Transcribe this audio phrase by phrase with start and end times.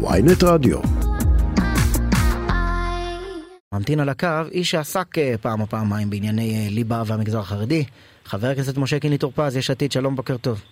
[0.00, 0.78] ויינט רדיו.
[3.74, 7.84] ממתין על הקו איש שעסק אה, פעם או פעמיים בענייני אה, ליבה והמגזר החרדי,
[8.24, 10.62] חבר הכנסת משה קינלי טור פז, יש עתיד, שלום, בוקר טוב.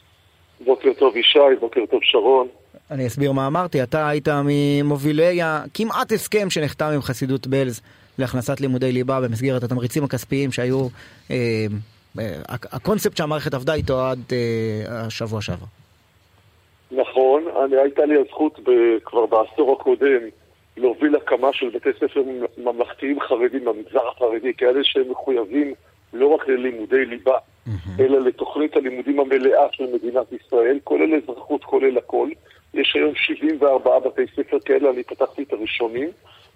[0.65, 2.49] בוקר טוב ישי, בוקר טוב שרון.
[2.91, 7.81] אני אסביר מה אמרתי, אתה היית ממובילי הכמעט הסכם שנחתם עם חסידות בלז
[8.19, 10.89] להכנסת לימודי ליבה במסגרת התמריצים הכספיים שהיו,
[11.31, 11.67] אה,
[12.19, 15.67] אה, הקונספט שהמערכת עבדה איתו עד אה, השבוע שעבר.
[16.91, 18.71] נכון, אני, הייתה לי הזכות ב,
[19.05, 20.21] כבר בעשור הקודם
[20.77, 22.23] להוביל הקמה של בתי ספר
[22.59, 25.75] ממלכתיים חרדים במגזר החרדי, כאלה שהם מחויבים
[26.13, 28.01] לא רק ללימודי ליבה, mm-hmm.
[28.01, 32.29] אלא לתוכנית הלימודים המלאה של מדינת ישראל, כולל אזרחות, כולל הכל.
[32.75, 36.09] יש היום 74 בתי ספר כאלה, אני פתחתי את הראשונים,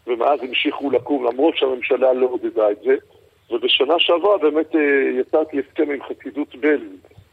[0.06, 2.94] ומאז המשיכו לקום, למרות שהממשלה לא עודדה את זה.
[3.50, 4.80] ובשנה שעברה באמת אה,
[5.20, 6.80] יצרתי הסכם עם חסידות בל,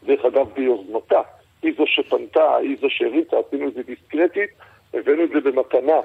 [0.05, 1.22] דרך אגב ביוזמתה.
[1.63, 4.49] היא זו שפנתה, היא זו שהריצה, עשינו את זה דיסקרטית,
[4.93, 5.99] הבאנו את זה במתנה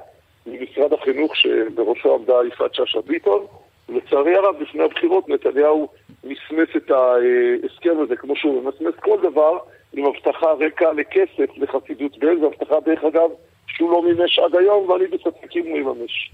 [0.46, 3.46] ממשרד החינוך שבראשו עמדה יפעת שאשא ביטון.
[3.88, 5.88] לצערי הרב, לפני הבחירות נתניהו
[6.24, 9.58] מסמס את ההסכם הזה, כמו שהוא ממסמס כל דבר,
[9.92, 13.30] עם הבטחה רקע לכסף לחסידות בעלז, הבטחה דרך אגב
[13.66, 16.30] שהוא לא מימש עד היום, ואני בספק אם הוא יממש.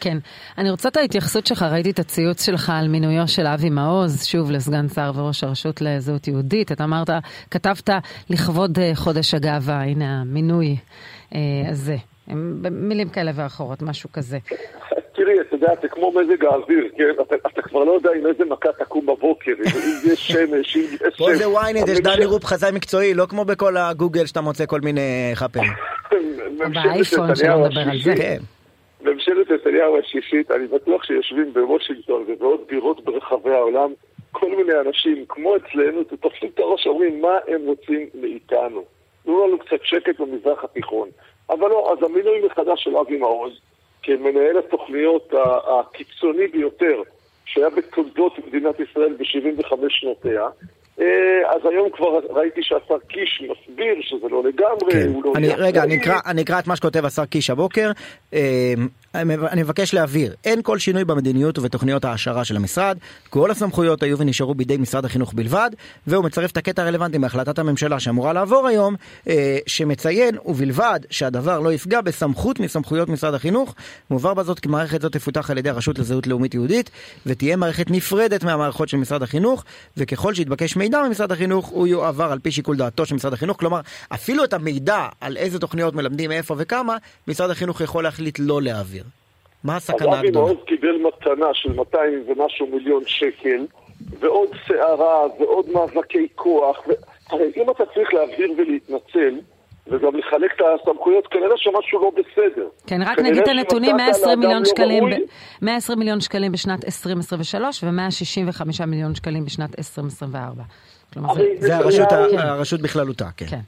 [0.00, 0.18] כן.
[0.58, 4.50] אני רוצה את ההתייחסות שלך, ראיתי את הציוץ שלך על מינויו של אבי מעוז, שוב
[4.50, 6.72] לסגן שר וראש הרשות לזהות יהודית.
[6.72, 7.10] אתה אמרת,
[7.50, 7.90] כתבת
[8.30, 10.76] לכבוד אה, חודש הגאווה, הנה המינוי
[11.34, 11.96] אה, הזה.
[12.70, 14.38] מילים כאלה ואחרות, משהו כזה.
[15.14, 17.22] תראי, אתה יודע, זה כמו מזג האוויר, כן?
[17.22, 21.16] אתה, אתה כבר לא יודע עם איזה מכה תקום בבוקר, אם יש שמש, אם יש...
[21.18, 24.80] פה זה ynet, יש דני רופ חזאי מקצועי, לא כמו בכל הגוגל שאתה מוצא כל
[24.80, 25.72] מיני חאפרים.
[26.58, 28.36] באייפון, שלא נדבר על זה.
[29.50, 33.92] ממשלת נתניהו השישית, אני בטוח שיושבים בוושינגטון ובעוד בירות ברחבי העולם
[34.32, 38.84] כל מיני אנשים, כמו אצלנו, תופסים את הראש, אומרים מה הם רוצים מאיתנו.
[39.24, 41.08] תנו לנו קצת שקט במזרח התיכון.
[41.50, 43.52] אבל לא, אז המינוי מחדש של אבי מעוז,
[44.02, 45.32] כמנהל התוכניות
[45.80, 47.02] הקיצוני ביותר
[47.44, 50.48] שהיה בתולדות מדינת ישראל ב-75 שנותיה,
[51.00, 55.08] אה, אז היום כבר ראיתי שהשר קיש מסביר שזה לא לגמרי, כן.
[55.14, 55.32] הוא לא...
[55.36, 57.90] אני, רגע, אני אקרא, אני אקרא את מה שכותב השר קיש הבוקר.
[59.14, 62.98] אני מבקש להבהיר, אין כל שינוי במדיניות ובתוכניות ההעשרה של המשרד,
[63.30, 65.70] כל הסמכויות היו ונשארו בידי משרד החינוך בלבד,
[66.06, 68.94] והוא מצרף את הקטע הרלוונטי מהחלטת הממשלה שאמורה לעבור היום,
[69.28, 73.74] אה, שמציין, ובלבד שהדבר לא יפגע בסמכות מסמכויות משרד החינוך,
[74.10, 76.90] מובהר בזאת כי מערכת זאת תפותח על ידי הרשות לזהות לאומית יהודית,
[77.26, 79.64] ותהיה מערכת נפרדת מהמערכות של משרד החינוך,
[79.96, 83.80] וככל שיתבקש מידע ממשרד החינוך, הוא יועבר על פי שיקול דעתו של משרד החינוך, כלומר,
[84.08, 86.96] אפילו את המידע על איזה תוכניות מלמדים, איפה וכמה,
[87.28, 89.04] משרד החינוך יכול להחליט לא להעביר.
[89.64, 90.20] מה הסכנה הגדולה?
[90.20, 93.66] אבי מעוז קיבל מתנה של 200 ומשהו מיליון שקל,
[94.20, 96.78] ועוד סערה, ועוד מאבקי כוח.
[96.88, 96.92] ו...
[97.30, 99.40] הרי אם אתה צריך להעביר ולהתנצל,
[99.86, 102.68] וגם לחלק את הסמכויות, כנראה שמשהו לא בסדר.
[102.86, 105.14] כן, רק נגיד את הנתונים, 120 מיליון לא שקלים, ב...
[105.62, 110.62] 120 מיליון שקלים בשנת 2023 ו-165 מיליון שקלים בשנת 2024.
[111.12, 112.38] כלומר, זה, זה הרשות, כן.
[112.38, 113.46] הרשות בכללותה, כן.
[113.46, 113.60] כן.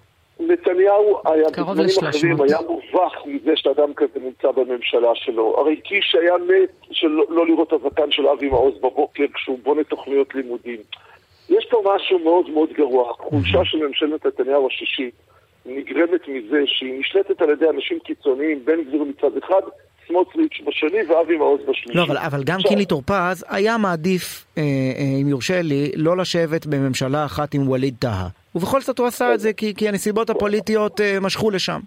[0.80, 5.58] נתניהו היה בזמנים אחרים, היה מובך מזה שאדם כזה נמצא בממשלה שלו.
[5.58, 9.84] הרי קיש היה מת של לא לראות את הזקן של אבי מעוז בבוקר כשהוא בונה
[9.84, 10.80] תוכניות לימודים.
[11.48, 13.10] יש פה משהו מאוד מאוד גרוע.
[13.10, 15.14] החולשה של ממשלת נתניהו השישית
[15.66, 19.62] נגרמת מזה שהיא נשלטת על ידי אנשים קיצוניים, בן גביר מצד אחד,
[20.10, 21.98] סמוטריץ' בשני ואבי מעוז בשלישי.
[21.98, 26.16] לא, אבל, אבל גם קינלי טור פז היה מעדיף, אה, אה, אם יורשה לי, לא
[26.16, 28.28] לשבת בממשלה אחת עם ווליד טאהא.
[28.54, 31.80] ובכל זאת הוא עשה את זה כי, כי הנסיבות הפוליטיות אה, משכו לשם.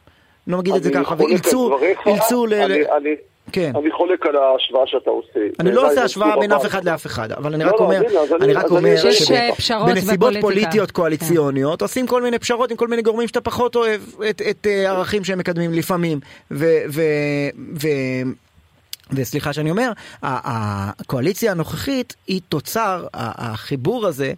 [0.48, 2.54] לא נגיד את זה ככה, ואילצו, אילצו ל...
[2.54, 3.10] אני, אני,
[3.54, 3.72] כן.
[3.76, 5.40] אני חולק על ההשוואה שאתה עושה.
[5.60, 8.02] אני לא עושה השוואה בין אף אחד לאף אחד, אבל אני לא, רק לא, אומר,
[8.42, 8.96] אני רק אומר
[9.60, 10.96] שבנסיבות פוליטיות כן.
[10.96, 14.02] קואליציוניות עושים כל מיני פשרות עם כל מיני גורמים שאתה פחות אוהב
[14.50, 16.20] את הערכים אה, שהם מקדמים לפעמים.
[19.12, 19.92] וסליחה שאני אומר,
[20.24, 24.34] הקואליציה הנוכחית היא תוצר, החיבור הזה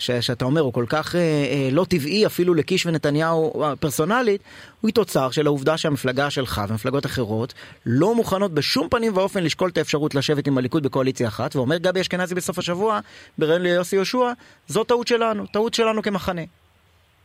[0.00, 4.40] ש, שאתה אומר הוא כל כך אה, אה, לא טבעי אפילו לקיש ונתניהו אה, פרסונלית,
[4.80, 7.54] הוא תוצר של העובדה שהמפלגה שלך ומפלגות אחרות
[7.86, 12.00] לא מוכנות בשום פנים ואופן לשקול את האפשרות לשבת עם הליכוד בקואליציה אחת, ואומר גבי
[12.00, 13.00] אשכנזי בסוף השבוע,
[13.38, 14.32] בראיון ליוסי יהושע,
[14.66, 16.42] זו טעות שלנו, טעות שלנו כמחנה.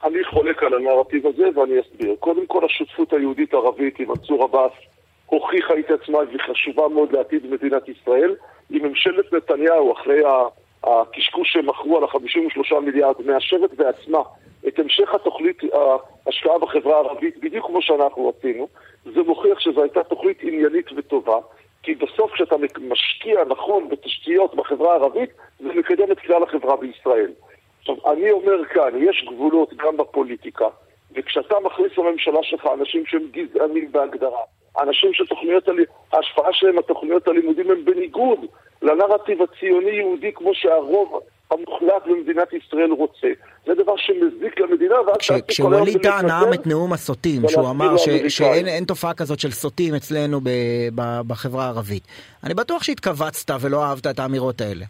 [0.04, 2.16] אני חולק על הנרטיב הזה ואני אסביר.
[2.20, 4.72] קודם כל השותפות היהודית-ערבית עם מנסור עבאס
[5.26, 8.36] הוכיחה את עצמה והיא חשובה מאוד לעתיד מדינת ישראל.
[8.70, 10.32] עם ממשלת נתניהו אחרי ה...
[10.86, 14.20] הקשקוש שמכרו על ה-53 מיליארד מאשרת בעצמה
[14.68, 15.62] את המשך התוכנית
[16.26, 18.68] ההשקעה בחברה הערבית בדיוק כמו שאנחנו רצינו.
[19.14, 21.38] זה מוכיח שזו הייתה תוכנית עניינית וטובה,
[21.84, 25.30] כי בסוף כשאתה משקיע נכון בתשתיות בחברה הערבית,
[25.60, 27.32] זה מקדם את כלל החברה בישראל.
[27.80, 30.68] עכשיו, אני אומר כאן, יש גבולות גם בפוליטיקה,
[31.16, 34.42] וכשאתה מכניס לממשלה שלך אנשים שהם גזענים בהגדרה,
[34.82, 35.64] אנשים שתוכניות,
[36.14, 38.40] ההשפעה שלהם, התוכניות הלימודים הם בניגוד
[38.82, 41.20] לנרטיב הציוני-יהודי כמו שהרוב
[41.52, 43.28] המוחלט במדינת ישראל רוצה.
[43.66, 45.18] זה דבר שמזיק למדינה, ואז...
[45.20, 49.96] כש, כשווליד טאה נאם את נאום הסוטים, שהוא אמר ש, שאין תופעה כזאת של סוטים
[49.96, 50.50] אצלנו ב,
[50.96, 52.04] ב, בחברה הערבית,
[52.44, 54.86] אני בטוח שהתכווצת ולא אהבת את האמירות האלה.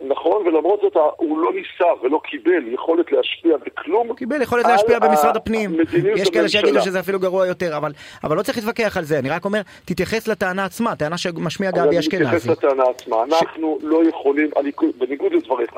[0.00, 4.08] נכון, ולמרות זאת הוא לא ניסה ולא קיבל יכולת להשפיע בכלום.
[4.08, 5.76] הוא קיבל יכולת להשפיע במשרד הפנים.
[6.16, 7.92] יש כאלה שיגידו שזה אפילו גרוע יותר, אבל,
[8.24, 11.98] אבל לא צריך להתווכח על זה, אני רק אומר, תתייחס לטענה עצמה, טענה שמשמיע גבי
[11.98, 12.24] אשכנזי.
[12.24, 13.84] אני מתייחס לטענה עצמה, אנחנו ש...
[13.84, 15.72] לא יכולים, הליכוד, בניגוד לדבריך,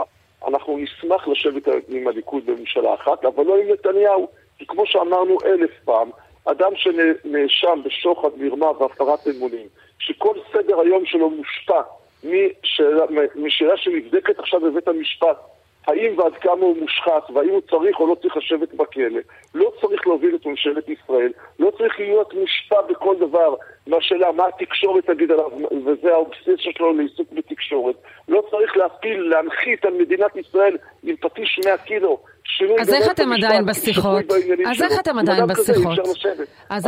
[0.48, 4.28] אנחנו נשמח לשבת עם הליכוד בממשלה אחת, אבל לא עם נתניהו,
[4.58, 6.10] כי כמו שאמרנו אלף פעם,
[6.44, 9.66] אדם שנאשם בשוחד, מרמה והפרת אמונים,
[9.98, 11.80] שכל סדר היום שלו מושפע
[12.24, 15.36] משאלה, משאלה שנבדקת עכשיו בבית המשפט,
[15.86, 19.20] האם ועד כמה הוא מושחת, והאם הוא צריך או לא צריך לשבת בכלא.
[19.54, 23.54] לא צריך להוביל את ממשלת ישראל, לא צריך להיות מושפע בכל דבר
[23.86, 25.50] מהשאלה מה התקשורת תגיד עליו,
[25.86, 27.94] וזה האובססיה שלו לעיסוק בתקשורת.
[28.28, 32.18] לא צריך להפיל, להנחית על מדינת ישראל עם פטיש 100 קילו.
[32.80, 34.24] אז איך אתם עדיין בשיחות?
[34.70, 35.98] אז איך אתם עדיין בשיחות?
[36.70, 36.86] אז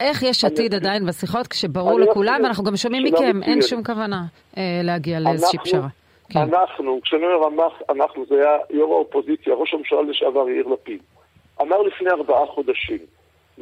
[0.00, 4.22] איך יש עתיד עדיין בשיחות כשברור לכולם, ואנחנו גם שומעים מכם, אין שום כוונה
[4.56, 5.88] אה, להגיע לאיזושהי פשרה.
[6.28, 6.40] כן.
[6.40, 7.48] אנחנו, כשאני אומר
[7.90, 11.00] אנחנו, זה היה יו"ר האופוזיציה, ראש הממשלה לשעבר יאיר לפיד,
[11.60, 12.98] אמר לפני ארבעה חודשים,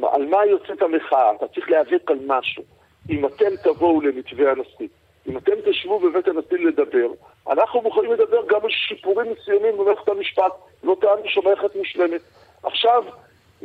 [0.03, 1.31] על מה יוצאת המחאה?
[1.37, 2.63] אתה צריך להיאבק על משהו.
[3.09, 4.87] אם אתם תבואו למתווה הנשיא,
[5.27, 7.07] אם אתם תשבו בבית הנשיא לדבר,
[7.49, 10.51] אנחנו מוכנים לדבר גם על שיפורים מסוימים במערכת המשפט,
[10.83, 12.21] לא טענו שמערכת מושלמת.
[12.63, 13.03] עכשיו,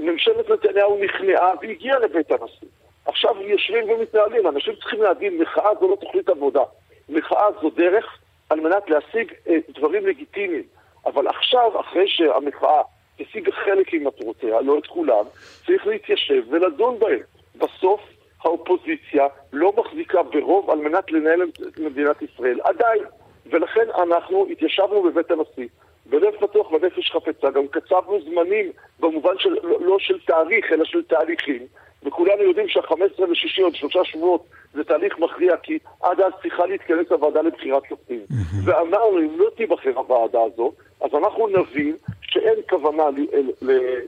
[0.00, 2.68] ממשלת נתניהו נכנעה והגיעה לבית הנשיא.
[3.04, 6.62] עכשיו יושבים ומתנהלים, אנשים צריכים להבין, מחאה זו לא תוכנית עבודה.
[7.08, 8.18] מחאה זו דרך
[8.50, 10.62] על מנת להשיג אה, דברים לגיטימיים.
[11.06, 12.82] אבל עכשיו, אחרי שהמחאה
[13.20, 15.24] השיגה חלק ממטרותיה, לא את כולם,
[15.66, 17.20] צריך להתיישב ולדון בהם.
[17.56, 18.00] בסוף
[18.44, 22.60] האופוזיציה לא מחזיקה ברוב על מנת לנהל את מדינת ישראל.
[22.64, 23.02] עדיין.
[23.46, 25.68] ולכן אנחנו התיישבנו בבית הנשיא,
[26.10, 31.66] בלב פתוח ונפש חפצה, גם קצבנו זמנים במובן של, לא של תאריך, אלא של תהליכים,
[32.02, 37.06] וכולנו יודעים שה-15 ושישי עוד שלושה שבועות זה תהליך מכריע, כי עד אז צריכה להתכנס
[37.10, 38.20] הוועדה לבחירת שופטים.
[38.64, 43.02] ואמרנו, אם לא תיבחר הוועדה הזו, אז אנחנו נבין שאין כוונה,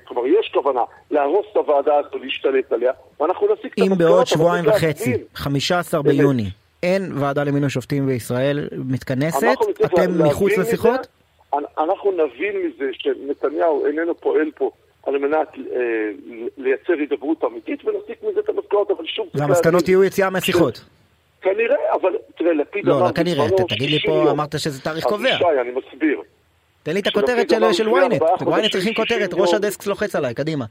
[0.04, 4.00] כלומר, יש כוונה להרוס את הוועדה הזו, להשתלט עליה, ואנחנו נסיק את המסקנות.
[4.00, 6.46] אם בעוד שבועיים וחצי, 15 ביוני,
[6.82, 11.21] אין ועדה למינוי שופטים בישראל מתכנסת, אתם מחוץ לשיחות?
[11.78, 14.70] אנחנו נבין מזה שנתניהו איננו פועל פה
[15.06, 15.80] על מנת אה,
[16.56, 19.26] לייצר הידברות אמיתית ונסיק מזה את המסקנות, אבל שוב...
[19.34, 20.84] והמסקנות יהיו יציאה מהשיחות.
[21.40, 23.00] כנראה, אבל תראה, לפיד לא, אמר...
[23.00, 25.38] לא, לא כנראה, תגיד לי פה, אמרת שזה תאריך קובע.
[25.38, 26.22] שי, אני מסביר.
[26.82, 30.64] תן לי את הכותרת של ynet, ynet צריכים כותרת, ראש הדסק לוחץ עליי, קדימה.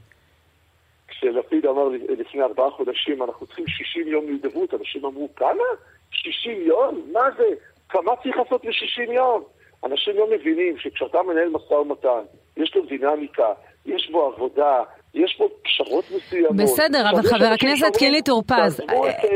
[1.08, 1.88] כשלפיד אמר
[2.18, 5.64] לפני ארבעה חודשים, אנחנו צריכים 60 יום להידברות, אנשים אמרו, כמה?
[6.10, 7.02] 60 יום?
[7.12, 7.44] מה זה?
[7.88, 9.42] כמה צריך לעשות ב-60 יום?
[9.84, 12.22] אנשים לא מבינים שכשאתה מנהל משא ומתן,
[12.56, 13.52] יש לו דינמיקה,
[13.86, 14.82] יש בו עבודה,
[15.14, 16.56] יש פה פשרות מסוימות.
[16.56, 18.80] בסדר, אבל חבר הכנסת קינלי טור פז,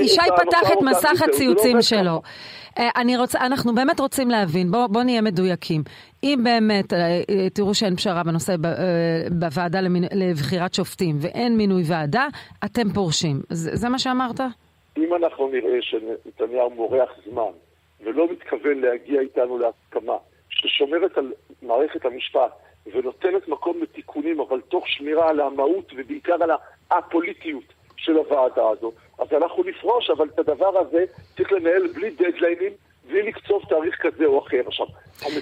[0.00, 2.20] ישי פתח את מסך הציוצים שלו.
[2.78, 5.82] אה, אני רוצה, אנחנו באמת רוצים להבין, בואו בוא נהיה מדויקים.
[6.25, 8.52] אם באמת אה, אה, תראו שאין פשרה בנושא
[9.31, 9.78] בוועדה
[10.12, 12.26] לבחירת שופטים ואין מינוי ועדה,
[12.64, 13.37] אתם פורשים.
[13.50, 14.40] זה, זה מה שאמרת?
[14.96, 17.52] אם אנחנו נראה שנתניהו מורח זמן
[18.04, 20.16] ולא מתכוון להגיע איתנו להסכמה
[20.56, 21.32] ששומרת על
[21.62, 22.52] מערכת המשפט
[22.92, 26.50] ונותנת מקום לתיקונים, אבל תוך שמירה על המהות ובעיקר על
[26.90, 27.64] הפוליטיות
[27.96, 31.04] של הוועדה הזו, אז אנחנו נפרוש, אבל את הדבר הזה
[31.36, 32.72] צריך לנהל בלי דדליינים,
[33.08, 34.60] בלי לקצוב תאריך כזה או אחר.
[34.66, 34.86] עכשיו,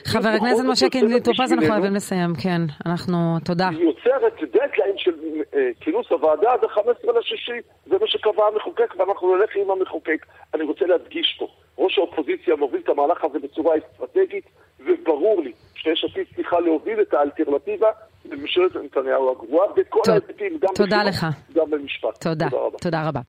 [0.05, 3.69] חבר הכנסת משה קינלי טופז, אנחנו חייבים לסיים, כן, אנחנו, תודה.
[3.69, 5.13] היא יוצרת דדליין של
[5.55, 10.27] אה, כינוס הוועדה עד ה-15 לשישי, זה מה שקבע המחוקק, ואנחנו נלך עם המחוקק.
[10.55, 11.47] אני רוצה להדגיש פה,
[11.79, 14.45] ראש האופוזיציה מוביל את המהלך הזה בצורה אסטרטגית,
[14.81, 17.89] וברור לי שיש עתיד צריכה להוביל את האלטרנטיבה
[18.25, 21.27] בממשלת נתניהו הגרועה, בכל ההיבטים, גם תודה לך.
[21.55, 22.21] גם במשפט.
[22.21, 22.79] תודה, תודה רבה.
[22.79, 23.21] תודה רבה.